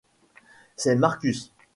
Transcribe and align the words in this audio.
C’est 0.77 0.95
Marcus. 0.95 1.53